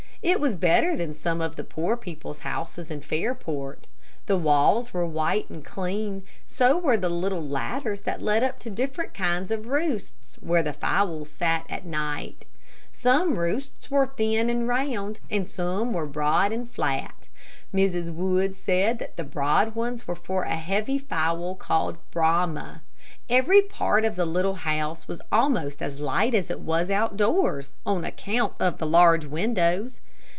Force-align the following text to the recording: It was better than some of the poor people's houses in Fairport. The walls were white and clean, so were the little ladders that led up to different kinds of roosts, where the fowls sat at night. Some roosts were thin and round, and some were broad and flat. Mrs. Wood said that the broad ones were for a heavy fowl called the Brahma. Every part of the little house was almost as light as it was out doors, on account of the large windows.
It 0.23 0.39
was 0.39 0.55
better 0.55 0.95
than 0.95 1.15
some 1.15 1.41
of 1.41 1.55
the 1.55 1.63
poor 1.63 1.97
people's 1.97 2.41
houses 2.41 2.91
in 2.91 3.01
Fairport. 3.01 3.87
The 4.27 4.37
walls 4.37 4.93
were 4.93 5.03
white 5.03 5.49
and 5.49 5.65
clean, 5.65 6.21
so 6.45 6.77
were 6.77 6.95
the 6.95 7.09
little 7.09 7.41
ladders 7.41 8.01
that 8.01 8.21
led 8.21 8.43
up 8.43 8.59
to 8.59 8.69
different 8.69 9.15
kinds 9.15 9.49
of 9.49 9.65
roosts, 9.65 10.35
where 10.35 10.61
the 10.61 10.73
fowls 10.73 11.31
sat 11.31 11.65
at 11.71 11.85
night. 11.87 12.45
Some 12.91 13.39
roosts 13.39 13.89
were 13.89 14.05
thin 14.05 14.47
and 14.47 14.67
round, 14.67 15.19
and 15.31 15.49
some 15.49 15.91
were 15.91 16.05
broad 16.05 16.51
and 16.51 16.69
flat. 16.69 17.27
Mrs. 17.73 18.13
Wood 18.13 18.55
said 18.55 18.99
that 18.99 19.17
the 19.17 19.23
broad 19.23 19.73
ones 19.73 20.07
were 20.07 20.13
for 20.15 20.43
a 20.43 20.55
heavy 20.55 20.99
fowl 20.99 21.55
called 21.55 21.95
the 21.95 21.99
Brahma. 22.11 22.83
Every 23.27 23.63
part 23.63 24.05
of 24.05 24.15
the 24.15 24.25
little 24.27 24.55
house 24.55 25.07
was 25.07 25.21
almost 25.31 25.81
as 25.81 25.99
light 25.99 26.35
as 26.35 26.51
it 26.51 26.59
was 26.59 26.91
out 26.91 27.17
doors, 27.17 27.73
on 27.87 28.03
account 28.05 28.53
of 28.59 28.77
the 28.77 28.85
large 28.85 29.25
windows. 29.25 29.99